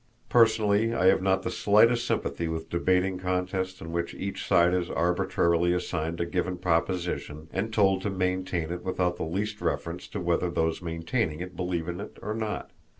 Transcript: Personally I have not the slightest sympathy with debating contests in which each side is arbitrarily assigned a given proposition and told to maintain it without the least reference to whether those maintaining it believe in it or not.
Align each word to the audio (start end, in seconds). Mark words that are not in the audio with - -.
Personally 0.29 0.95
I 0.95 1.05
have 1.05 1.21
not 1.21 1.43
the 1.43 1.51
slightest 1.51 2.07
sympathy 2.07 2.47
with 2.47 2.71
debating 2.71 3.19
contests 3.19 3.81
in 3.81 3.91
which 3.91 4.15
each 4.15 4.47
side 4.47 4.73
is 4.73 4.89
arbitrarily 4.89 5.73
assigned 5.73 6.19
a 6.19 6.25
given 6.25 6.57
proposition 6.57 7.47
and 7.53 7.71
told 7.71 8.01
to 8.01 8.09
maintain 8.09 8.71
it 8.71 8.83
without 8.83 9.17
the 9.17 9.23
least 9.25 9.61
reference 9.61 10.07
to 10.07 10.19
whether 10.19 10.49
those 10.49 10.81
maintaining 10.81 11.39
it 11.39 11.55
believe 11.55 11.87
in 11.87 11.99
it 12.01 12.17
or 12.23 12.33
not. 12.33 12.71